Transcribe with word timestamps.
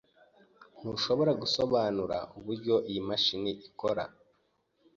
Ntushobora 0.79 1.31
gusobanura 1.41 2.17
uburyo 2.37 2.75
iyi 2.89 3.01
mashini 3.09 3.51
ikora? 3.69 4.03